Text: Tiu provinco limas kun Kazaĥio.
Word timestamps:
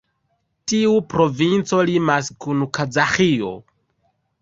Tiu 0.71 0.95
provinco 1.11 1.81
limas 1.91 2.33
kun 2.47 2.67
Kazaĥio. 2.79 3.57